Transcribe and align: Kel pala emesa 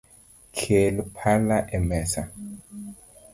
Kel 0.57 0.95
pala 1.17 1.57
emesa 1.77 2.21